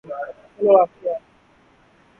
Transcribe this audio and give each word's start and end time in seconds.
Slovakia 0.55 1.15